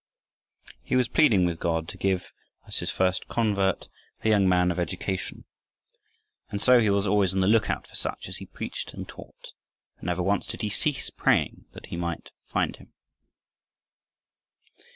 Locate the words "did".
10.47-10.63